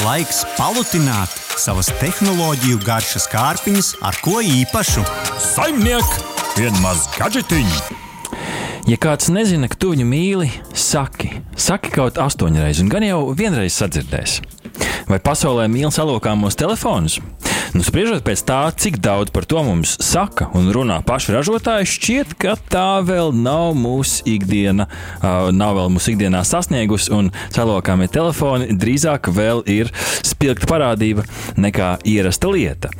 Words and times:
Laiks 0.00 0.38
palutināt 0.56 1.32
savas 1.60 1.90
tehnoloģiju 2.00 2.78
garšas 2.80 3.26
kārpiņas 3.28 3.90
ar 4.00 4.16
ko 4.24 4.38
īpašu. 4.40 5.02
Saimniek, 5.36 6.14
vienmaz 6.56 7.04
gadžetiņu! 7.18 7.98
Ja 8.88 8.96
kāds 8.96 9.28
nezina, 9.28 9.68
ka 9.68 9.76
tu 9.76 9.92
viņu 9.92 10.06
mīli, 10.08 10.48
saki, 10.72 11.34
saki 11.60 11.92
kaut 11.92 12.16
astoņreiz, 12.16 12.80
un 12.80 12.88
gan 12.88 13.04
jau 13.04 13.20
vienreiz 13.36 13.76
sadzirdēs. 13.76 14.40
Vai 15.12 15.20
pasaulē 15.20 15.68
mīl 15.68 15.92
salokāmos 15.92 16.56
telefonus? 16.56 17.20
Nu, 17.72 17.80
spriežot 17.80 18.20
pēc 18.20 18.42
tā, 18.44 18.58
cik 18.76 18.98
daudz 19.00 19.30
par 19.32 19.46
to 19.48 19.62
mums 19.64 19.94
saka 20.04 20.50
un 20.58 20.66
runā 20.76 20.98
paši 21.08 21.32
ražotāji, 21.32 21.88
šķiet, 21.88 22.34
ka 22.36 22.52
tā 22.68 23.00
vēl 23.00 23.32
nav 23.32 23.72
mūsu 23.80 24.26
ikdiena, 24.28 24.84
uh, 24.90 25.48
nav 25.56 25.78
vēl 25.78 25.88
mūsu 25.94 26.12
ikdienā 26.12 26.42
sasniegusi, 26.44 27.08
un 27.16 27.30
salokāmie 27.54 28.10
telefoni 28.12 28.76
drīzāk 28.76 29.30
vēl 29.32 29.64
ir 29.72 29.88
spilgta 30.20 30.68
parādība 30.68 31.24
nekā 31.56 31.94
ierasta 32.12 32.52
lieta. 32.52 32.90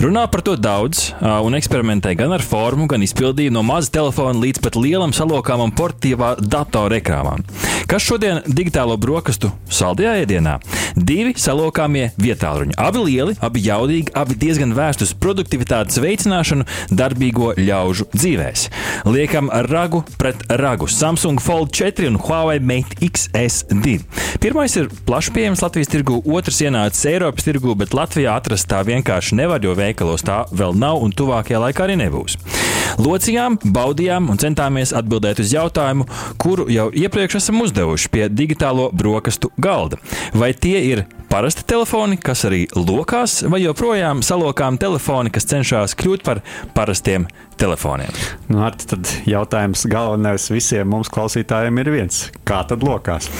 Runā 0.00 0.24
par 0.32 0.40
to 0.46 0.56
daudz 0.56 1.10
uh, 1.12 1.42
un 1.44 1.58
eksperimentē 1.58 2.14
gan 2.16 2.32
ar 2.32 2.40
formu, 2.40 2.88
gan 2.88 3.04
izpildījumu 3.04 3.58
no 3.58 3.66
maza 3.68 3.92
telefona 3.92 4.40
līdz 4.46 4.64
pat 4.64 4.80
lielam 4.80 5.12
salokāmam 5.12 5.76
portīvā 5.76 6.38
datora 6.40 7.02
ekrānam. 7.02 7.44
Kas 7.84 8.08
šodien 8.08 8.40
digitālo 8.48 8.96
brokastu 8.96 9.52
saldajā 9.68 10.22
ēdienā? 10.24 10.56
Divi 10.96 11.32
salokāmie 11.38 12.10
vietāluņi. 12.20 12.76
Abi 12.80 13.04
lieli, 13.06 13.36
abi 13.40 13.62
jaudīgi, 13.64 14.12
abi 14.18 14.36
diezgan 14.38 14.74
vērsti 14.76 15.06
uz 15.06 15.14
produktivitātes 15.22 16.00
veicināšanu 16.02 16.66
darbīgo 16.92 17.52
ļaužu 17.58 18.08
dzīvēs. 18.12 18.66
Liekam 19.08 19.50
ragu 19.68 20.02
pret 20.18 20.44
ragu 20.60 20.88
Samsung 20.90 21.40
Fold 21.42 21.72
4 21.76 22.10
un 22.10 22.18
Huawei 22.20 22.60
Mate 22.60 22.98
XS2. 23.00 23.98
Pirmais 24.42 24.76
ir 24.76 24.90
plaši 25.06 25.32
pieejams 25.36 25.62
Latvijas 25.64 25.92
tirgu, 25.92 26.20
otrs 26.26 26.60
ienācis 26.64 27.06
Eiropas 27.12 27.46
tirgu, 27.46 27.76
bet 27.78 27.96
Latvijā 27.96 28.36
atrast 28.36 28.68
tā 28.70 28.82
vienkārši 28.86 29.38
nevar, 29.38 29.62
jo 29.64 29.76
veikalos 29.78 30.24
tā 30.26 30.42
vēl 30.52 30.76
nav 30.78 31.02
un 31.04 31.14
tuvākajā 31.16 31.62
laikā 31.62 31.86
arī 31.86 31.98
nebūs. 32.04 32.38
Locījām, 33.00 33.56
baudījām 33.72 34.28
un 34.32 34.40
centāmies 34.40 34.92
atbildēt 34.96 35.40
uz 35.40 35.52
jautājumu, 35.54 36.04
kuru 36.42 36.66
jau 36.72 36.90
iepriekš 36.92 37.38
esam 37.38 37.62
uzdevuši 37.64 38.10
pie 38.12 38.26
digitālo 38.28 38.90
brokastu 38.92 39.52
galda. 39.62 40.00
Vai 40.36 40.52
tie 40.52 40.81
ir 40.82 41.04
parasti 41.30 41.64
telefoni, 41.68 42.18
kas 42.20 42.44
arī 42.48 42.64
lokās, 42.76 43.40
vai 43.48 43.62
joprojām 43.62 44.22
salokām 44.26 44.78
telefoni, 44.80 45.32
kas 45.32 45.48
cenšas 45.48 45.96
kļūt 45.98 46.26
par 46.26 46.42
parastiem 46.76 47.28
telefoniem? 47.60 48.12
Nu, 48.50 48.62
ar, 48.66 48.76
tad 48.76 49.08
jautājums 49.28 49.86
galvenais 49.90 50.50
visiem 50.52 50.90
mums 50.92 51.12
klausītājiem 51.12 51.82
ir 51.84 51.92
viens. 51.96 52.24
Kā 52.48 52.62
tad 52.68 52.84
lokās? 52.86 53.30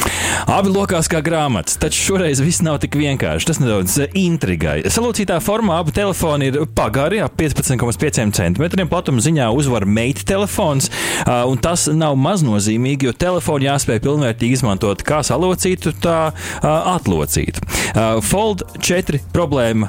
Abi 0.52 0.72
lokās 0.72 1.08
kā 1.10 1.20
grāmatas, 1.24 1.78
taču 1.80 2.00
šoreiz 2.08 2.40
viss 2.42 2.62
nav 2.64 2.78
tik 2.82 2.96
vienkārši. 3.00 3.48
Tas 3.48 3.60
nedaudz 3.62 3.98
intrigai. 4.18 4.82
Salocītā 4.92 5.38
formā 5.44 5.78
abi 5.82 5.94
telefoni 5.96 6.50
ir 6.50 6.58
pagari 6.76 7.20
ap 7.22 7.36
15,5 7.40 8.32
cm. 8.36 8.86
Platuma 8.90 9.22
ziņā 9.24 9.48
uzvar 9.56 9.86
meita 9.88 10.24
telefons, 10.28 10.90
un 11.26 11.60
tas 11.62 11.86
nav 11.92 12.16
maznozīmīgi, 12.20 13.08
jo 13.08 13.14
telefonu 13.16 13.68
jāspēj 13.68 14.02
pilnvērtīgi 14.04 14.58
izmantot 14.58 15.02
kā 15.06 15.22
salocītu, 15.26 15.94
tā 16.02 16.18
atlocītu. 16.62 17.64
Fold 18.26 18.64
4 18.78 19.20
problēma 19.34 19.88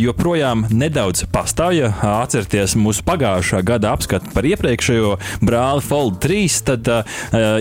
joprojām 0.00 0.66
nedaudz 0.70 1.24
pastāv. 1.32 1.74
Ja 1.78 1.92
atcerieties 2.20 2.76
mūsu 2.78 3.04
pagājušā 3.06 3.62
gada 3.66 3.92
apskatu 3.94 4.32
par 4.34 4.46
iepriekšējo 4.48 5.16
brāli 5.46 5.82
Fold 5.86 6.18
3, 6.24 6.60
tad 6.66 6.90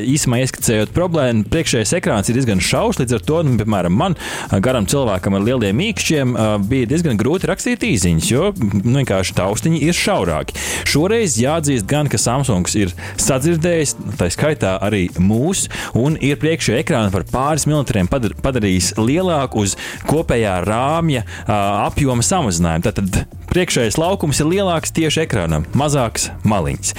īsumā 0.03 0.41
ieskicējot 0.43 0.93
problēmu, 0.95 1.45
priekšējais 1.53 1.93
ekrāns 1.99 2.18
ir 2.27 2.35
diezgan 2.35 2.59
šaurs. 2.59 2.99
Līdz 2.99 3.15
ar 3.15 3.23
to, 3.23 3.39
nu, 3.47 3.55
piemēram, 3.61 3.95
man, 3.95 4.17
garam 4.65 4.87
cilvēkam 4.89 5.37
ar 5.37 5.45
lieliem 5.45 5.79
mīkšķiem, 5.79 6.35
bija 6.67 6.89
diezgan 6.91 7.19
grūti 7.19 7.47
rakstīt 7.47 7.85
īsiņas, 7.87 8.29
jo 8.33 8.49
nu, 8.59 8.97
vienkārši 8.99 9.37
taustiņi 9.39 9.79
ir 9.87 9.95
šaurāki. 9.95 10.57
Šoreiz 10.89 11.37
jāatzīst 11.39 11.87
gan, 11.89 12.09
ka 12.11 12.19
Samsungs 12.19 12.75
ir 12.79 12.91
sadzirdējis, 13.21 13.95
tā 14.19 14.27
skaitā 14.33 14.75
arī 14.83 15.05
mūsu, 15.21 15.71
un 15.99 16.17
ir 16.19 16.39
priekšējā 16.41 16.83
ekrāna 16.83 17.13
par 17.13 17.23
pāris 17.29 17.67
milimetriem 17.69 18.09
padar, 18.11 18.35
padarījis 18.43 18.95
lielāku 18.99 19.63
uz 19.63 19.77
kopējā 20.09 20.59
rāmja 20.67 21.23
apjoma 21.47 22.25
samazinājumu. 22.25 22.89
Tātad 22.89 23.21
priekšējais 23.49 23.97
laukums 23.99 24.39
ir 24.41 24.49
lielāks 24.49 24.93
tieši 24.95 25.23
ekrānam, 25.25 25.65
mazāks 25.77 26.29
maliņas. 26.47 26.93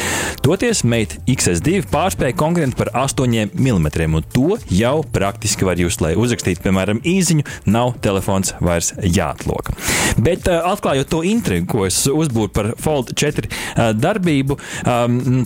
Toties 0.45 0.83
Mate 0.89 1.21
XS2 1.31 1.85
pārspēja 1.93 2.37
konkurentu 2.39 2.81
par 2.81 2.93
8 3.07 3.53
mm, 3.55 3.91
un 4.19 4.27
to 4.35 4.59
jau 4.73 4.97
praktiski 5.15 5.69
var 5.69 5.81
just, 5.81 6.03
lai 6.05 6.17
uzrakstītu, 6.19 6.65
piemēram, 6.67 7.03
īziņu, 7.07 7.47
nav 7.71 7.97
telefons 8.05 8.55
vairs 8.65 8.95
jāatlok. 9.05 9.73
Bet 10.21 10.49
atklājot 10.51 11.11
to 11.11 11.23
intrigu, 11.27 11.67
ko 11.71 11.87
es 11.89 12.03
uzbūru 12.11 12.53
par 12.55 12.71
Fold 12.81 13.15
4 13.19 13.49
darbību, 14.01 14.57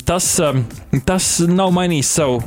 tas, 0.09 0.29
tas 1.07 1.29
nav 1.51 1.73
mainījis 1.77 2.11
savu 2.19 2.41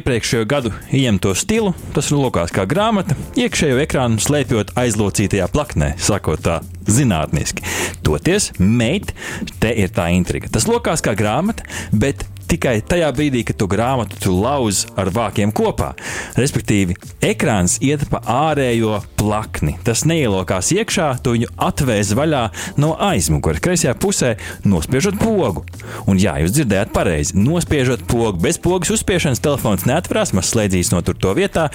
iepriekšējo 0.00 0.48
gadu 0.50 0.72
ieņemto 0.90 1.34
stilu. 1.38 1.74
Tas 1.94 2.10
ir 2.10 2.20
lokās 2.20 2.54
kā 2.54 2.66
grāmata, 2.70 3.16
iekšējo 3.40 3.80
ekrānu 3.84 4.22
slēpjot 4.22 4.74
aizlocītajā 4.80 5.48
plaknē, 5.52 5.94
sakot 6.00 6.42
tā 6.46 6.60
zinātniski. 6.90 7.62
Toties, 8.06 8.50
meit, 8.58 9.14
te 9.62 9.72
ir 9.78 9.92
tā 9.94 10.10
intriga. 10.16 10.50
Tas 10.50 10.66
lokās 10.70 11.04
kā 11.04 11.14
grāmata, 11.18 11.66
bet 11.92 12.24
tikai 12.50 12.80
tajā 12.86 13.10
brīdī, 13.14 13.44
kad 13.46 13.58
tu 13.60 13.68
grāmatu 13.70 14.18
tu 14.20 14.34
lauzi 14.34 14.88
ar 14.98 15.10
vākiem 15.14 15.52
kopā. 15.54 15.92
Respektīvi, 16.38 16.96
ekrāns 17.24 17.78
iet 17.84 18.06
pa 18.10 18.20
ārējo 18.26 18.98
plakni. 19.20 19.76
Tas 19.86 20.02
neielokās 20.08 20.72
iekšā, 20.74 21.10
tu 21.24 21.34
viņu 21.36 21.50
atvēs 21.60 22.12
vaļā 22.18 22.42
no 22.80 22.94
aizmugures, 23.10 23.62
kreisajā 23.62 23.94
pusē, 24.00 24.32
nospiežot 24.64 25.18
pogu. 25.20 25.64
Un 26.10 26.20
jā, 26.20 26.36
jūs 26.42 26.54
dzirdējāt 26.56 26.92
pareizi, 26.94 27.36
nospiežot 27.38 28.06
pogu. 28.10 28.38
Bez 28.42 28.58
pogas 28.62 28.92
uzspiešanas 28.94 29.42
telefons 29.44 29.86
neatverās, 29.88 30.34
maz 30.36 30.50
slēdzīs 30.50 30.92
no 30.94 31.02
tur 31.06 31.18
to 31.20 31.34
vietā. 31.38 31.68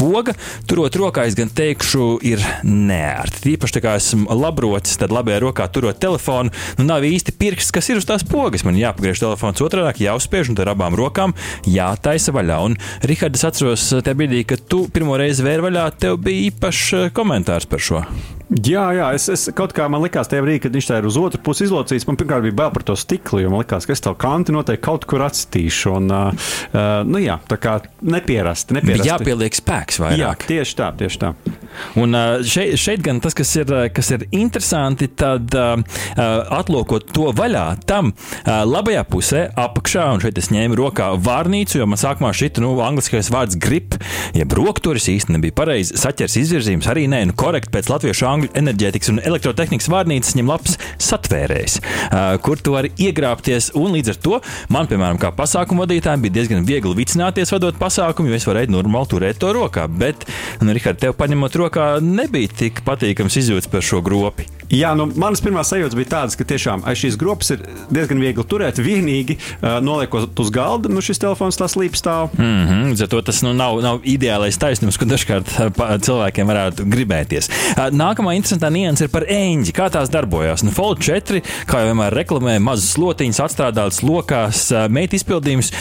Poga, 0.00 0.34
turot 0.68 0.96
rokā, 0.98 1.26
es 1.28 1.36
gan 1.38 1.52
teikšu, 1.52 2.16
ir 2.26 2.42
neērti. 2.66 3.44
Tīpaši 3.46 3.78
tā 3.78 3.84
kā 3.84 3.96
esmu 4.00 4.26
labrocis, 4.36 4.98
tad 5.00 5.14
labajā 5.14 5.42
rokā 5.44 5.68
turot 5.72 6.00
telefonu, 6.02 6.54
nu 6.80 6.88
nav 6.88 7.06
īsti 7.06 7.36
pirksts, 7.38 7.74
kas 7.74 7.92
ir 7.92 8.00
uz 8.00 8.08
tās 8.08 8.24
pogas. 8.26 8.64
Man 8.66 8.78
jāpagriež 8.80 9.22
telefons 9.22 9.62
otrādi, 9.64 10.06
jāuzspiež 10.16 10.52
un 10.52 10.62
ar 10.64 10.72
abām 10.72 10.96
rokām 10.96 11.36
jātaisa 11.68 12.34
vaļā. 12.36 12.62
Un, 12.70 12.78
Rihards, 13.06 13.44
atceros 13.46 13.90
tajā 14.00 14.16
brīdī, 14.16 14.44
kad 14.48 14.64
tu 14.70 14.86
pirmo 14.92 15.18
reizi 15.20 15.44
vēri 15.46 15.68
vaļā, 15.68 15.90
tev 16.00 16.18
bija 16.24 16.48
īpašs 16.50 17.12
komentārs 17.16 17.68
par 17.68 17.84
šo. 17.84 18.02
Jā, 18.46 18.84
jā, 18.94 19.06
es, 19.16 19.24
es 19.26 19.48
kaut 19.58 19.72
kā 19.74 19.88
man 19.90 20.04
likās, 20.04 20.28
tajā 20.30 20.44
brīdī, 20.44 20.60
kad 20.62 20.76
viņš 20.76 20.86
tā 20.86 21.00
ir 21.00 21.06
uz 21.08 21.16
otru 21.18 21.40
pusi 21.42 21.64
izlocījis, 21.66 22.04
man 22.06 22.18
pirmkārt 22.20 22.44
bija 22.44 22.54
bail 22.54 22.70
par 22.76 22.84
to 22.86 22.94
stiklu, 22.94 23.40
jo 23.42 23.50
man 23.50 23.64
likās, 23.64 23.88
ka 23.88 23.94
es 23.96 24.02
to 24.04 24.12
kanti 24.14 24.54
noteikti 24.54 24.84
kaut 24.86 25.02
kur 25.10 25.24
atstīšu. 25.26 25.96
Un, 25.98 26.06
uh, 26.14 26.52
nu 27.10 27.18
jā, 27.18 27.40
tā 27.50 27.58
kā 27.58 27.72
nepierasti. 28.06 28.76
nepierasti. 28.78 29.08
Jāpieliek 29.10 29.58
spēks 29.58 29.98
vairāk. 29.98 30.20
Jā, 30.20 30.30
tieši 30.46 30.76
tā, 30.78 30.90
tieši 31.00 31.20
tā. 31.24 31.32
Un 31.98 32.14
šeit, 32.46 32.76
šeit 32.78 33.02
gan 33.04 33.18
tas, 33.24 33.34
kas 33.36 33.50
ir, 33.58 33.72
kas 33.96 34.12
ir 34.14 34.28
interesanti, 34.30 35.10
tad 35.10 35.50
uh, 35.58 35.82
atlokot 36.54 37.10
to 37.10 37.32
vaļā, 37.34 37.64
tam 37.90 38.12
uh, 38.14 38.62
labajā 38.62 39.02
pusē, 39.10 39.42
apakšā, 39.58 40.06
un 40.14 40.22
šeit 40.22 40.38
es 40.38 40.52
ņēmu 40.54 40.78
rokā 40.78 41.10
vārnīcu, 41.18 41.80
jo 41.82 41.90
man 41.90 41.98
sākumā 41.98 42.30
šķita, 42.30 42.62
nu, 42.62 42.76
angliskais 42.86 43.32
vārds 43.34 43.58
grip, 43.58 43.98
jeb 44.38 44.54
rokturis 44.54 45.10
īsti 45.16 45.34
nebija 45.34 45.58
pareizi, 45.58 45.98
saķers 45.98 46.38
izvirzījums 46.44 46.86
arī 46.94 47.08
nē, 47.10 47.24
nu, 47.32 47.36
korekti 47.36 47.74
pēc 47.74 47.90
latviešu 47.90 48.30
angļu 48.30 48.35
enerģētikas 48.44 49.12
un 49.12 49.20
elektrotehnikas 49.24 49.88
vārnīcas 49.92 50.36
ņem 50.38 50.52
labs 50.52 50.76
satvērējs, 51.02 51.78
uh, 51.80 52.36
kur 52.44 52.60
tu 52.60 52.76
vari 52.76 52.92
iegrābties, 53.00 53.72
un 53.78 53.96
līdz 53.96 54.12
ar 54.14 54.20
to 54.26 54.40
man, 54.72 54.90
piemēram, 54.90 55.20
kā 55.22 55.32
pasākumu 55.36 55.84
vadītājiem, 55.84 56.26
bija 56.26 56.38
diezgan 56.40 56.66
viegli 56.68 56.96
vicināties 56.98 57.54
vadot 57.54 57.78
pasākumu, 57.80 58.30
jo 58.30 58.40
es 58.40 58.48
varēju 58.48 58.74
normāli 58.74 59.12
turēt 59.14 59.40
to 59.42 59.54
rokā, 59.56 59.86
bet, 59.88 60.28
nu, 60.60 60.76
Rihard, 60.76 61.00
tev 61.02 61.16
paņemot 61.18 61.60
rokā, 61.62 61.88
nebija 62.04 62.52
tik 62.64 62.84
patīkams 62.86 63.40
izjūts 63.42 63.72
par 63.72 63.84
šo 63.84 64.02
gropi. 64.04 64.48
Jā, 64.72 64.90
nu, 64.98 65.04
manas 65.14 65.38
pirmās 65.44 65.68
sajūtas 65.70 65.94
bija 65.94 66.08
tādas, 66.10 66.34
ka 66.38 66.44
tiešām 66.48 66.82
šīs 66.98 67.14
grupas 67.20 67.52
ir 67.54 67.60
diezgan 67.94 68.18
viegli 68.18 68.42
turēt. 68.50 68.80
Vienīgi 68.82 69.36
uh, 69.38 69.76
noliekot 69.84 70.40
uz 70.42 70.50
galda, 70.54 70.90
nu 70.90 71.02
šis 71.04 71.22
telefons 71.22 71.58
tā 71.60 71.68
slīp 71.70 71.94
stāv. 71.98 72.34
Mm 72.34 72.66
-hmm, 72.66 72.94
Zato 72.98 73.20
tas 73.22 73.42
nu, 73.46 73.52
nav, 73.54 73.78
nav 73.82 74.00
ideālais 74.02 74.58
taisnums, 74.58 74.98
ko 74.98 75.06
dažkārt 75.06 75.52
cilvēkiem 76.06 76.50
varētu 76.50 76.86
gribēties. 76.90 77.50
Uh, 77.76 77.86
nākamā 77.94 78.25
interesantā 78.34 78.70
nianses 78.72 79.06
ir 79.06 79.12
par 79.12 79.26
eņģi. 79.28 79.74
Kā 79.76 79.90
tās 79.92 80.10
darbojas? 80.12 80.64
Nu, 80.66 80.72
Fold 80.74 81.02
4, 81.04 81.42
kā 81.68 81.82
jau 81.82 81.90
vienmēr 81.90 82.16
reklamē, 82.16 82.56
mazas 82.62 82.94
slotiņas 82.96 83.42
atstrādātas 83.44 84.02
lokās, 84.06 84.64
meita 84.90 85.18
izpildījums 85.18 85.72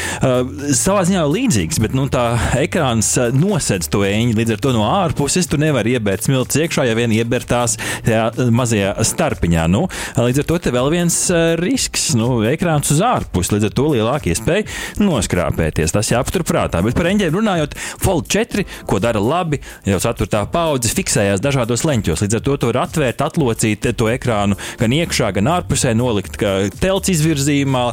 savā 0.76 1.06
ziņā 1.08 1.24
līdzīgs, 1.30 1.82
bet 1.84 1.96
nu, 1.98 2.10
tā 2.12 2.28
ekrāns 2.60 3.14
nosedz 3.38 3.88
to 3.94 4.04
eņģi. 4.08 4.38
Līdz 4.42 4.58
ar 4.58 4.64
to 4.66 4.76
no 4.76 4.86
ārpuses 4.90 5.48
tu 5.48 5.62
nevari 5.62 5.76
nevar 5.76 5.90
iebērt 5.90 6.26
smilts 6.26 6.58
iekšā, 6.60 6.86
ja 6.88 6.96
vien 6.98 7.12
ieber 7.14 7.44
tās 7.46 7.76
tajā 8.06 8.50
mazajā 8.54 8.94
starpiņā. 9.06 9.66
Nu, 9.72 9.86
līdz 10.18 10.42
ar 10.42 10.48
to 10.50 10.60
te 10.64 10.74
vēl 10.74 10.92
viens 10.94 11.18
risks, 11.62 12.14
nu, 12.18 12.42
ekrāns 12.48 12.92
uz 12.94 13.02
ārpus, 13.06 13.52
līdz 13.54 13.70
ar 13.70 13.76
to 13.76 13.88
lielāka 13.94 14.32
iespēja 14.32 14.68
noskrāpēties. 15.02 15.94
Tas 15.96 16.12
jāaptur 16.14 16.46
prātā. 16.48 16.82
Bet 16.86 16.98
par 16.98 17.10
eņģeļiem 17.12 17.36
runājot, 17.36 17.76
Fold 18.02 18.30
4, 18.32 18.66
ko 18.88 19.00
dara 19.04 19.22
labi, 19.22 19.60
jau 19.88 20.00
ceturtā 20.04 20.46
paudze 20.52 20.94
fiksējās 20.96 21.44
dažādos 21.44 21.86
leņķos. 21.88 22.26
Līdz 22.26 22.35
ar 22.40 22.44
to 22.46 22.58
to 22.60 22.72
var 22.72 22.82
atvērt, 22.86 23.24
atlocīt 23.26 23.88
to 23.98 24.10
ekrānu 24.12 24.58
gan 24.80 24.96
iekšā, 24.96 25.32
gan 25.36 25.50
ārpusē, 25.56 25.94
nolikt 25.98 26.40
telts 26.82 27.12
izvirzījumā, 27.14 27.84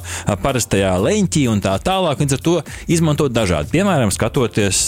parastajā 0.42 0.92
leņķī 1.02 1.44
un 1.52 1.62
tā 1.64 1.74
tālāk. 1.82 2.22
Līdz 2.22 2.36
ar 2.36 2.42
to 2.46 2.56
izmantot 2.92 3.34
dažādi. 3.34 3.72
Piemēram, 3.74 4.12
skatoties 4.14 4.82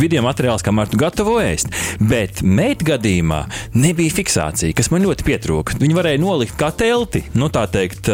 video 0.00 0.24
materiālus, 0.26 0.64
kamēr 0.66 0.90
tu 0.92 1.00
gatavo 1.00 1.38
ēst. 1.42 1.72
Bet 2.00 2.42
meitu 2.42 2.88
gadījumā 2.92 3.42
nebija 3.76 4.14
fiksācija, 4.18 4.76
kas 4.76 4.90
man 4.92 5.06
ļoti 5.06 5.26
pietrūka. 5.26 5.78
Viņi 5.82 5.98
varēja 5.98 6.22
nolikt 6.22 6.56
kā 6.60 6.72
telti, 6.76 7.24
nu 7.38 7.48
tā 7.52 7.64
teikt, 7.72 8.10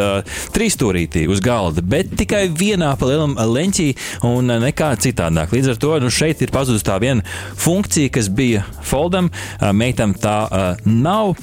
trīsstūrītī 0.54 1.26
uz 1.30 1.42
galda, 1.44 1.84
bet 1.84 2.14
tikai 2.18 2.46
vienā 2.52 2.94
pa 2.98 3.10
lielam 3.10 3.36
leņķī 3.38 3.88
un 4.28 4.54
nekā 4.64 4.92
citādāk. 5.02 5.52
Līdz 5.54 5.74
ar 5.74 5.80
to 5.82 5.94
nu, 6.02 6.12
šeit 6.12 6.42
ir 6.44 6.54
pazudusi 6.54 6.86
tā 6.86 6.98
viena 7.02 7.24
funkcija, 7.58 8.12
kas 8.14 8.30
bija 8.32 8.64
foldam, 8.86 9.30
meitam 9.76 10.14
tā 10.18 10.38
nav. 10.86 11.34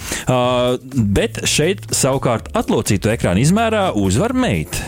Bet 1.15 1.41
šeit 1.49 1.85
savukārt 1.95 2.51
atlocīto 2.57 3.11
ekrānu 3.13 3.43
izmērā 3.43 3.87
uzvar 3.99 4.35
meita. 4.37 4.85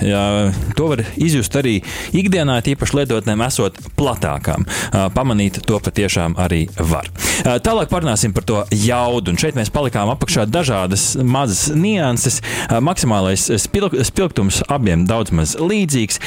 To 0.77 0.91
var 0.93 1.03
izjust 1.15 1.55
arī 1.59 1.79
ikdienā, 2.17 2.59
tīpaši 2.65 3.01
lietotnēm 3.01 3.43
esot 3.47 3.79
platākām. 3.99 4.67
Pamanīt 5.15 5.61
to 5.67 5.81
patiešām 5.83 6.37
arī 6.41 6.65
var. 6.91 7.09
Tālāk 7.45 7.91
parunāsim 7.91 8.33
par 8.35 8.45
to 8.47 8.63
jaudu. 8.73 9.33
Un 9.33 9.39
šeit 9.39 9.57
mēs 9.57 9.71
palikām 9.73 10.09
apakšā 10.13 10.47
dažādas 10.49 11.09
mazas 11.21 11.67
nianses. 11.75 12.39
Maksimālais 12.83 13.47
spilgtums 13.61 14.61
abiem 14.71 15.05
daudz 15.09 15.33
maz 15.35 15.55
līdzīgs. 15.59 16.21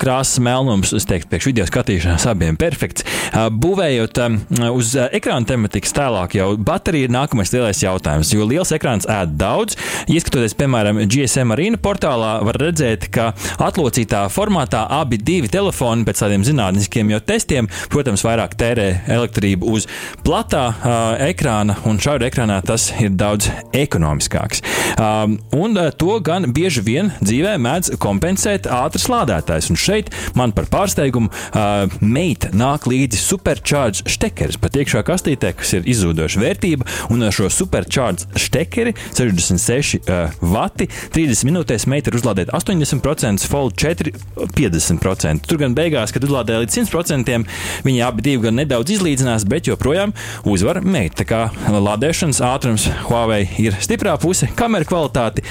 Krāsas 0.00 0.40
melnums, 0.44 0.94
es 0.96 1.08
teiktu, 1.08 1.30
priekš 1.32 1.48
video 1.50 1.66
skatīšanās 1.68 2.26
abiem 2.30 2.58
perfekts. 2.60 3.04
Būvējot 3.34 4.20
uz 4.70 4.94
ekrāna 5.04 5.48
tematikas 5.48 5.94
tālāk, 5.96 6.38
jau 6.38 6.52
baterija 6.56 7.08
ir 7.08 7.14
nākamais 7.14 7.52
lielais 7.54 7.82
jautājums. 7.84 8.32
Jo 8.34 8.46
liels 8.48 8.72
ekrāns 8.74 9.08
ēd 9.10 9.36
daudz. 9.40 9.78
Ieskatoties, 10.10 10.56
piemēram, 10.58 11.02
GSM 11.10 11.54
arīna 11.54 11.80
portālā, 11.82 12.36
var 12.46 12.58
redzēt, 12.60 13.08
ka 13.14 13.32
atlocītā 13.62 14.24
formātā 14.32 14.84
abi 15.00 15.18
divi 15.20 15.50
telefoni 15.52 16.06
pēc 16.06 16.24
tādiem 16.24 16.44
zinātniskiem 16.46 17.12
jau 17.14 17.20
testiem, 17.24 17.68
protams, 17.92 18.24
vairāk 18.26 18.56
tērē 18.60 18.88
elektrību 19.16 19.74
uz 19.74 19.88
platā 20.54 20.70
uh, 20.70 21.16
ekrāna, 21.24 21.74
un 21.88 21.98
šādā 21.98 22.28
ekrānā 22.28 22.60
tas 22.66 22.86
ir 23.02 23.14
daudz 23.18 23.48
ekonomiskāks. 23.74 24.62
Um, 24.94 25.36
un 25.56 25.74
uh, 25.78 25.90
to 25.90 26.20
gan 26.22 26.46
bieži 26.54 26.82
vien 26.84 27.10
dzīvē 27.18 27.56
mēdz 27.58 27.96
kompensēt 28.02 28.68
ātrs 28.70 29.08
lādētājs. 29.10 29.70
Un 29.72 29.80
šeit 29.80 30.12
man 30.38 30.54
par 30.54 30.68
pārsteigumu 30.70 31.30
uh, 31.30 31.90
meita 32.00 32.52
nāk 32.54 32.86
līdzi 32.90 33.18
supercharge 33.18 34.04
štekers 34.10 34.60
pat 34.62 34.78
iekšā 34.78 35.02
kastītē, 35.06 35.54
kas 35.58 35.74
ir 35.78 35.88
izzūdoša 35.90 36.42
vērtība, 36.44 36.86
un 37.10 37.26
šo 37.34 37.50
supercharge 37.50 38.28
štekeri 38.38 38.94
66 39.16 40.04
uh, 40.04 40.38
vati 40.54 40.86
30 41.16 41.50
minūtēs 41.50 41.88
meita 41.90 42.12
ir 42.12 42.20
uzlādēta 42.20 42.54
80%, 42.54 43.48
Fold 43.50 43.74
4 43.80 44.14
50%. 44.54 45.48
Tur 45.50 45.62
gan 45.64 45.74
beigās, 45.74 46.14
kad 46.14 46.28
uzlādēja 46.28 46.62
līdz 46.62 46.80
100%, 46.84 47.42
viņi 47.88 48.06
abi 48.06 48.28
divi 48.28 48.46
gan 48.46 48.60
nedaudz 48.62 48.94
izlīdzinās, 49.00 49.48
bet 49.50 49.72
joprojām 49.72 50.14
uzvar 50.48 50.80
meita. 50.84 51.22
Tā 51.22 51.26
kā 51.28 51.40
lādēšanas 51.70 52.40
ātrums 52.44 52.86
Huawei 53.06 53.44
ir 53.62 53.76
stiprā 53.84 54.16
puse, 54.20 54.48
kamera 54.58 54.86
kvalitāte, 54.88 55.44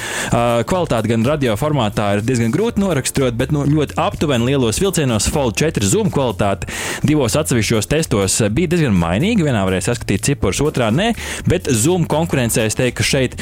kvalitāte 0.70 1.10
gan 1.12 1.26
radio 1.28 1.56
formātā 1.60 2.10
ir 2.18 2.24
diezgan 2.26 2.54
grūti 2.54 2.82
noraksturot, 2.84 3.38
bet 3.40 3.54
nu, 3.56 3.64
ļoti 3.70 3.98
aptuveni 4.02 4.52
lielos 4.52 4.82
vilcienos 4.84 5.30
Fold 5.34 5.58
4 5.60 5.88
zoom 5.88 6.12
kvalitāte 6.14 6.70
divos 7.08 7.38
atsevišķos 7.40 7.90
testos 7.92 8.40
bija 8.54 8.74
diezgan 8.74 8.96
mainīga. 8.98 9.48
Vienā 9.48 9.64
varēja 9.68 9.88
saskatīt 9.90 10.28
ciprus, 10.28 10.62
otrā 10.64 10.90
nē, 10.94 11.12
bet 11.50 11.70
zoom 11.72 12.06
konkurencē 12.10 12.68
es 12.70 12.78
teiktu, 12.80 13.00
ka 13.00 13.08
šeit 13.08 13.38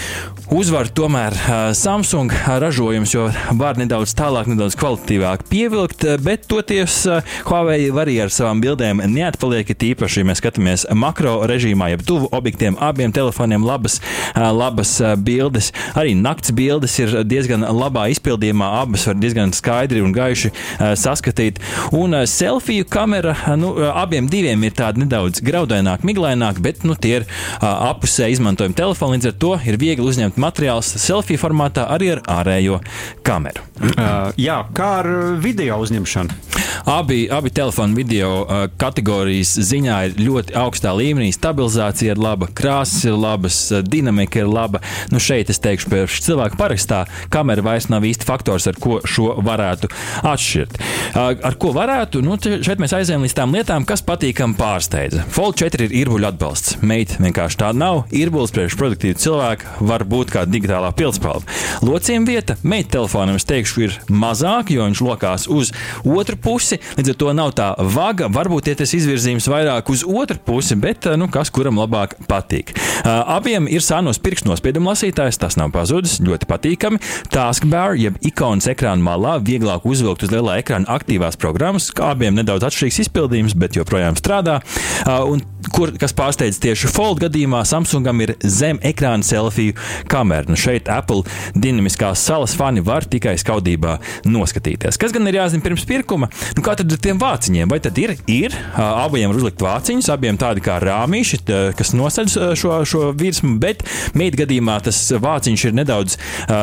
uzvar 0.54 0.88
tomēr 0.94 1.36
Samsung 1.77 2.31
ražojums, 2.62 3.15
jo 3.15 3.27
var 3.59 3.80
nedaudz 3.81 4.13
tālāk, 4.18 4.47
nedaudz 4.51 4.77
kvalitatīvāk 4.80 5.47
pievilkt, 5.51 6.06
bet 6.24 6.47
toties 6.51 7.01
Huawei 7.50 7.89
arī 7.92 8.18
ar 8.24 8.31
savām 8.33 8.63
bildēm 8.63 9.04
neatpaliek. 9.12 9.68
Tīpaši, 9.81 10.21
ja 10.21 10.27
mēs 10.27 10.42
skatāmies 10.42 10.83
makro 10.97 11.40
režīmā, 11.49 11.91
jeb 11.93 12.03
tuvu 12.07 12.29
objektiem, 12.31 12.77
abiem 12.81 13.13
telefoniem 13.15 13.65
labas, 13.65 13.99
labas 14.35 14.97
bildes. 15.23 15.71
Arī 15.97 16.15
nakts 16.17 16.53
bildes 16.55 16.97
ir 17.01 17.15
diezgan 17.27 17.65
labā 17.65 18.07
izpildījumā, 18.13 18.69
abas 18.81 19.07
var 19.09 19.19
diezgan 19.21 19.53
skaidri 19.55 20.03
un 20.03 20.13
gaiši 20.15 20.51
saskatīt. 20.99 21.61
Un 21.95 22.15
selfiju 22.29 22.88
kamera, 22.91 23.35
nu, 23.59 23.73
abiem 23.91 24.29
diviem 24.31 24.63
ir 24.67 24.75
tāda 24.77 25.03
nedaudz 25.03 25.43
graudaināka, 25.45 26.07
miglaināka, 26.07 26.63
bet 26.63 26.85
nu, 26.88 26.95
tie 26.95 27.21
ir 27.21 27.27
apusē 27.61 28.31
izmantojami 28.33 28.77
telefoni. 28.77 29.19
Līdz 29.19 29.31
ar 29.31 29.37
to 29.41 29.53
ir 29.67 29.79
viegli 29.81 30.07
uzņemt 30.07 30.39
materiālus 30.41 30.94
selfiju 31.01 31.41
formātā 31.41 31.87
arī 31.91 32.13
ar 32.15 32.23
ārējo 32.39 32.79
kameru. 33.27 33.65
Uh, 33.81 34.29
jā, 34.39 34.61
kā 34.77 34.91
ar 35.01 35.11
video 35.41 35.81
uzņemšanu? 35.83 36.50
Abi, 36.85 37.27
abi 37.31 37.50
telefonu 37.50 37.95
video 37.95 38.41
uh, 38.41 38.65
kategorijas 38.77 39.53
ziņā 39.68 39.97
ir 40.07 40.19
ļoti 40.21 40.56
augstā 40.57 40.94
līmenī. 40.95 41.31
Stabilizācija 41.35 42.15
ir 42.15 42.21
laba, 42.21 42.47
krāsas 42.47 43.06
ir 43.09 43.18
labas, 43.18 43.57
dinamika 43.85 44.41
ir 44.41 44.50
laba. 44.50 44.81
Nu, 45.12 45.19
šeit 45.21 45.51
es 45.53 45.62
teikšu, 45.62 45.91
ka 45.91 46.03
cilvēku 46.12 46.59
parakstā 46.59 47.03
kamera 47.33 47.63
vairs 47.65 47.89
nav 47.91 48.06
īsti 48.07 48.27
faktors, 48.27 48.68
ar 48.71 48.79
ko 48.81 49.00
šo 49.06 49.35
varētu 49.44 49.91
atšķirt. 50.31 50.79
Uh, 51.12 51.33
ar 51.51 51.57
ko 51.62 51.73
varētu? 51.75 52.23
Nu, 52.25 52.38
šeit 52.39 52.81
mēs 52.81 52.95
aizējām 52.97 53.25
līdz 53.27 53.38
tām 53.38 53.56
lietām, 53.56 53.88
kas 53.88 54.06
patīkam 54.06 54.56
pārsteidza. 54.59 55.25
Fold 55.31 55.59
4 55.62 55.88
ir 55.89 55.97
īrbuļu 56.03 56.29
atbalsts. 56.31 56.79
Meita 56.85 57.19
vienkārši 57.21 57.62
tāda 57.63 57.79
nav. 57.81 58.03
Īrbuļs 58.15 58.56
priekš 58.56 58.79
produktīvu 58.79 59.19
cilvēku 59.21 59.88
var 59.91 60.06
būt 60.07 60.33
kā 60.35 60.45
digitālā 60.50 60.94
pilspalva. 60.97 61.45
Locījuma 61.85 62.29
vieta 62.29 62.57
meita 62.63 62.97
telefonam, 62.97 63.38
es 63.39 63.47
teikšu, 63.50 63.85
ir 63.85 64.00
mazāka, 64.09 64.73
jo 64.75 64.88
viņš 64.88 65.06
lokās 65.06 65.50
uz 65.51 65.73
otru 66.07 66.39
pusi. 66.39 66.60
Līdz 66.97 67.13
ar 67.13 67.17
to 67.23 67.33
nav 67.37 67.53
tā 67.57 67.69
vaga. 67.95 68.29
Varbūt 68.31 68.71
ja 68.71 68.77
tas 68.79 68.93
izvirzījums 68.97 69.49
vairāk 69.51 69.91
uz 69.93 70.03
otru 70.07 70.39
pusi, 70.45 70.77
bet 70.79 71.07
nu, 71.19 71.29
kas 71.31 71.51
kuram 71.53 71.79
labāk 71.81 72.17
patīk. 72.29 72.73
Uh, 73.01 73.37
abiem 73.37 73.67
ir 73.71 73.83
sānos 73.85 74.21
pirkstu 74.21 74.51
nospiedumu 74.51 74.91
lasītājs, 74.91 75.39
tas 75.41 75.57
nav 75.59 75.73
pazudis, 75.75 76.19
ļoti 76.23 76.49
patīkami. 76.49 77.01
Taskbar, 77.33 77.97
jeb 77.99 78.19
ikonas 78.27 78.69
ekrāna 78.71 79.03
malā, 79.05 79.37
vieglāk 79.41 79.87
uzvilkt 79.87 80.27
uz 80.27 80.33
lielā 80.33 80.59
ekrāna 80.61 80.89
aktīvās 80.91 81.39
programmas, 81.41 81.91
abiem 82.01 82.37
nedaudz 82.37 82.67
atšķirīgs 82.69 83.01
izpildījums, 83.05 83.57
bet 83.57 83.79
joprojām 83.79 84.19
strādā. 84.19 84.59
Uh, 85.05 85.23
un 85.33 85.45
kur, 85.69 85.91
kas 85.99 86.13
pārsteidz 86.17 86.59
tieši 86.61 86.89
Fold 86.91 87.21
gadījumā, 87.21 87.61
Samsungam 87.67 88.23
ir 88.23 88.33
zem 88.41 88.80
ekrāna 88.85 89.25
selfiju 89.25 89.75
kamera. 90.11 90.47
Nu, 90.49 90.57
šeit 90.59 90.89
Apple 90.91 91.23
dinamiskās 91.53 92.23
salas 92.25 92.56
fani 92.57 92.83
var 92.85 93.06
tikai 93.09 93.35
skaudībā 93.41 93.97
noskatīties. 94.25 94.97
Kas 95.01 95.13
gan 95.15 95.27
ir 95.30 95.37
jāzina 95.39 95.65
pirms 95.65 95.85
pirkuma? 95.87 96.31
Nu, 96.57 96.63
kā 96.65 96.75
tad 96.80 96.91
ar 96.94 97.01
tiem 97.01 97.19
vāciņiem? 97.21 97.69
Vai 97.71 97.80
tad 97.83 97.99
ir? 98.01 98.15
Ir 98.31 98.56
abiem 98.77 99.31
var 99.31 99.41
uzlikt 99.41 99.61
vāciņus, 99.63 100.09
abiem 100.13 100.39
tādi 100.41 100.63
kā 100.65 100.80
rāmīši, 100.81 101.41
kas 101.77 101.94
nosedz 101.97 102.37
šo, 102.59 102.73
šo 102.87 103.03
virsmu, 103.18 103.57
bet 103.61 103.83
meita 104.18 104.41
gadījumā 104.44 104.80
tas 104.87 104.99
vāciņš 105.21 105.68
ir 105.69 105.77
nedaudz 105.81 106.18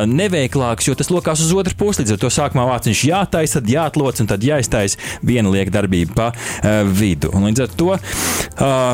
neveiklāks, 0.08 0.88
jo 0.88 0.96
tas 0.98 1.12
lokās 1.12 1.42
uz 1.44 1.54
otru 1.54 1.76
pusi. 1.78 2.02
Līdz 2.02 2.16
ar 2.16 2.22
to 2.22 2.32
sākumā 2.32 2.66
vāciņš 2.72 3.04
jātaisa, 3.10 3.60
tad 3.60 3.72
jāatloc 3.72 4.22
un 4.22 4.30
tad 4.30 4.44
jāiztaisa 4.46 5.00
viena 5.26 5.52
lieka 5.52 5.74
darbība 5.74 6.14
pa 6.18 6.28
vidu. 6.86 7.32
Un 7.34 7.48
līdz 7.48 7.64
ar 7.66 7.74
to 7.78 7.90
uh, 7.94 8.87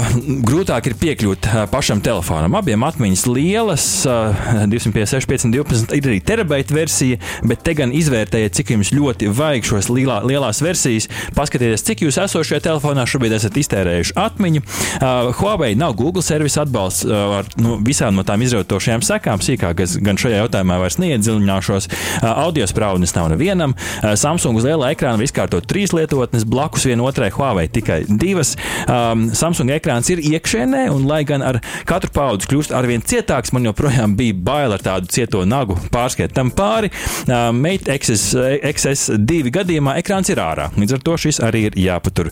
grūtāk 0.49 0.89
ir 0.89 0.95
piekļūt 1.01 1.49
uh, 1.49 1.63
pašam 1.71 2.01
telefonam. 2.05 2.57
Abiem 2.59 2.85
atmiņas 2.87 3.25
lielas, 3.29 3.87
uh, 4.09 4.65
256, 4.71 5.29
512 5.31 5.95
ir 5.99 6.09
arī 6.09 6.21
terabaita 6.25 6.77
versija, 6.77 7.19
bet 7.47 7.65
te 7.67 7.75
gan 7.79 7.93
izvērtējiet, 7.95 8.55
cik 8.57 8.75
jums 8.75 8.93
ļoti 8.95 9.31
vajag 9.35 9.69
šos 9.69 9.91
lielā, 9.93 10.21
lielās 10.27 10.63
versijas. 10.65 11.09
Paskatieties, 11.37 11.85
cik 11.87 12.05
jūs 12.07 12.19
esošajā 12.25 12.63
telefonā 12.69 13.07
šobrīd 13.09 13.37
esat 13.37 13.59
iztērējuši 13.61 14.17
atmiņu. 14.25 14.65
Uh, 14.65 15.31
Huawei 15.39 15.75
nav 15.79 15.97
Google 15.99 16.25
servisa 16.25 16.65
atbalsts 16.65 17.07
uh, 17.09 17.39
ar 17.41 17.51
nu, 17.61 17.77
visām 17.85 18.17
no 18.19 18.25
tām 18.27 18.45
izrautošajām 18.47 19.05
sekām. 19.05 19.43
Sīkāk 19.45 19.85
gan 20.05 20.21
šajā 20.21 20.43
jautājumā 20.45 20.79
vairs 20.83 20.99
neiedziļināšos. 21.03 21.91
Uh, 21.91 22.31
audio 22.33 22.69
spraudnes 22.71 23.15
nav 23.17 23.31
nevienam. 23.35 23.77
Uh, 23.77 24.15
Samsung 24.19 24.59
uz 24.61 24.67
lielā 24.69 24.95
ekrāna 24.95 25.21
var 25.21 25.29
izkārtot 25.29 25.69
trīs 25.71 25.95
lietotnes, 25.97 26.47
blakus 26.49 26.87
vienotrai 26.89 27.31
Huawei 27.35 27.69
tikai 27.73 28.03
divas. 28.09 28.55
Um, 28.89 29.29
Samsung 29.35 29.71
ekrāns 29.85 30.09
ir 30.09 30.23
iekšēnē, 30.25 30.87
un 30.95 31.05
lai 31.05 31.21
gan 31.29 31.43
ar 31.45 31.59
katru 31.85 32.09
paudzi 32.15 32.49
kļūst 32.49 32.73
arvien 32.73 33.03
cietāks, 33.05 33.53
man 33.53 33.67
joprojām 33.69 34.15
bija 34.17 34.37
bail 34.47 34.73
ar 34.73 34.81
tādu 34.81 35.11
cieto 35.13 35.43
nagu 35.45 35.77
pārskriet 35.93 36.33
tam 36.33 36.49
pāri. 36.55 36.89
Mate 37.29 37.93
XS, 37.93 38.33
XS2 38.65 39.53
gadījumā 39.53 39.99
ekrāns 40.01 40.31
ir 40.33 40.41
ārā. 40.41 40.71
Līdz 40.79 40.97
ar 40.97 41.03
to 41.05 41.17
šis 41.21 41.41
arī 41.45 41.67
ir 41.69 41.77
jāpatur 41.83 42.31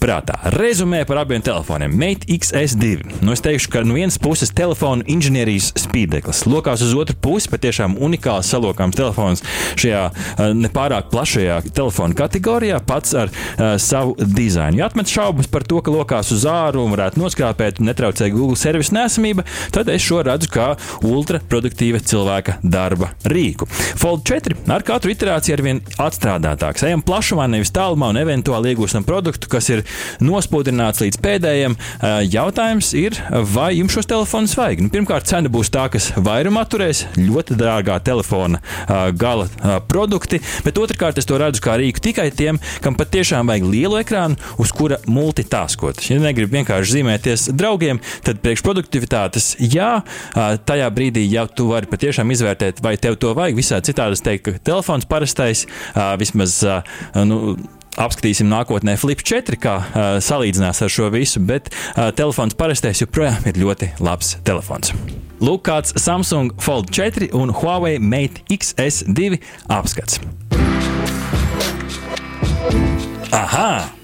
prātā. 0.00 0.38
Rezumē 0.56 1.02
par 1.08 1.20
abiem 1.24 1.44
telefoniem. 1.44 1.92
Mate 1.92 2.28
XS2. 2.32 3.20
Nu, 3.20 3.34
es 3.36 3.44
teikšu, 3.44 3.72
ka 3.74 3.84
no 3.84 3.98
vienas 3.98 4.16
puses 4.22 4.54
telefona 4.56 5.04
inženierijas 5.10 5.74
spīdeklis, 5.84 6.46
lokās 6.48 6.84
uz 6.86 6.96
otru 6.96 7.18
pusi 7.20 7.52
patiešām 7.52 7.98
unikāls 8.00 8.48
salokāms 8.54 8.96
telefons 8.96 9.44
šajā 9.76 10.06
nepārāk 10.56 11.10
plašajā 11.12 11.60
telefona 11.74 12.16
kategorijā, 12.16 12.80
pats 12.86 13.12
ar 13.18 13.28
uh, 13.28 13.74
savu 13.82 14.16
dizainu. 14.24 14.80
Ja 14.80 14.88
atmet 14.88 15.12
šaubas 15.12 15.50
par 15.50 15.66
to, 15.68 15.82
ka 15.84 15.92
lokās 15.92 16.32
uz 16.34 16.46
āru 16.48 16.84
un 16.94 17.00
varētu 17.00 17.20
noskrāpēt 17.20 17.80
un 17.80 17.88
netraucē 17.90 18.28
Google 18.30 18.56
servisu 18.58 18.94
nesamība, 18.94 19.44
tad 19.74 19.88
es 19.90 20.04
šo 20.04 20.22
redzu 20.26 20.48
kā 20.52 20.66
ultraproduktīva 21.04 22.00
cilvēka 22.04 22.58
darba 22.62 23.10
rīku. 23.26 23.66
Fold 23.98 24.22
4 24.28 24.56
ar 24.70 24.84
katru 24.86 25.12
iterāciju 25.14 25.56
ar 25.56 25.62
vien 25.64 25.80
atstrādātāks. 26.00 26.84
Ejam 26.86 27.02
plašumā, 27.04 27.48
nevis 27.50 27.72
tālumā 27.74 28.12
un 28.12 28.20
eventuāli 28.22 28.72
iegūstam 28.72 29.06
produktu, 29.06 29.50
kas 29.50 29.70
ir 29.72 29.82
nospodrināts 30.22 31.02
līdz 31.02 31.20
pēdējiem. 31.24 31.76
Jautājums 32.30 32.92
ir, 32.98 33.18
vai 33.54 33.72
jums 33.78 33.96
šos 33.96 34.10
telefonus 34.10 34.56
vajag? 34.58 34.84
Nu, 34.84 34.92
pirmkārt, 34.94 35.28
cena 35.30 35.50
būs 35.52 35.72
tā, 35.74 35.88
kas 35.92 36.12
vairumā 36.14 36.64
turēs 36.70 37.04
ļoti 37.18 37.58
dārgā 37.58 37.98
telefona 38.06 38.62
gala 39.18 39.48
produkti, 39.90 40.40
bet 40.66 40.78
otrkārt, 40.80 41.18
es 41.18 41.28
to 41.28 41.38
redzu 41.40 41.64
kā 41.64 41.76
rīku 41.80 42.02
tikai 42.04 42.28
tiem, 42.34 42.60
kam 42.84 42.98
patiešām 42.98 43.50
vajag 43.50 43.68
lielu 43.70 44.00
ekrānu, 44.02 44.38
uz 44.60 44.72
kura 44.74 45.00
multitaskot. 45.10 46.02
Ja 46.10 46.20
negribu 46.20 46.58
vienkārši 46.58 46.83
zīmēties 46.92 47.48
draugiem, 47.56 48.00
tad 48.26 48.42
priekšproduktivitātes 48.44 49.54
jā, 49.60 50.02
tajā 50.68 50.90
brīdī, 50.94 51.24
ja 51.30 51.46
tu 51.48 51.70
vari 51.72 51.88
patiešām 51.90 52.34
izvērtēt, 52.34 52.82
vai 52.84 52.96
tev 53.00 53.18
to 53.22 53.32
vajag, 53.36 53.56
visādi 53.58 53.92
citādi 53.92 54.18
es 54.18 54.24
teiktu, 54.24 54.56
ka 54.56 54.66
telefons 54.72 55.08
parastais 55.08 55.66
vismaz. 56.20 56.60
Nu, 57.14 57.56
apskatīsim 58.00 58.48
nākotnē 58.50 58.96
Flip 58.98 59.22
4, 59.22 59.58
kā 59.60 59.74
uh, 59.78 60.04
salīdzinās 60.24 60.82
ar 60.84 60.92
šo 60.92 61.10
visu, 61.14 61.42
bet 61.46 61.70
uh, 61.70 62.10
telefons 62.16 62.56
parastais 62.58 63.02
joprojām 63.04 63.46
ir 63.50 63.60
ļoti 63.62 63.92
labs 64.04 64.34
telefons. 64.46 64.94
Lūk, 65.44 65.64
kāds 65.68 65.94
Samsung 66.00 66.54
Fold 66.62 66.92
4 66.94 67.32
un 67.36 67.52
Huawei 67.54 67.98
Mate 68.02 68.44
XS2 68.50 69.40
apskats. 69.72 70.22
Aha! 73.34 74.03